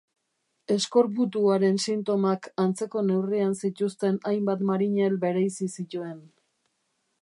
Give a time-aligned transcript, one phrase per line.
[0.75, 6.23] Eskorbutuaren sintomak antzeko neurrian zituzten hainbat marinel bereizi zituen.